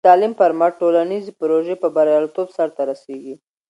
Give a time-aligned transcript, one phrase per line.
[0.01, 3.35] د تعلیم پر مټ، ټولنیزې پروژې په بریالیتوب سرته رسېږي.